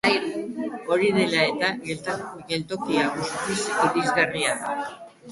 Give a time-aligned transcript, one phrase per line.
[0.93, 1.67] Hori dela eta
[2.51, 3.57] geltokia guztiz
[3.89, 4.73] irisgarria da.